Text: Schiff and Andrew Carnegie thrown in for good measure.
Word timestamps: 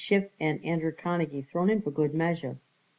Schiff 0.07 0.31
and 0.39 0.65
Andrew 0.65 0.91
Carnegie 0.91 1.43
thrown 1.43 1.69
in 1.69 1.79
for 1.83 1.91
good 1.91 2.11
measure. 2.15 2.57